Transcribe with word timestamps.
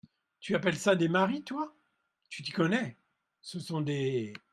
Tu 0.39 0.55
appelles 0.55 0.77
ça 0.77 0.95
des 0.95 1.07
maris, 1.09 1.43
toi!… 1.43 1.75
tu 2.27 2.41
t’y 2.41 2.51
connais… 2.51 2.97
ce 3.39 3.59
sont 3.59 3.81
des… 3.81 4.33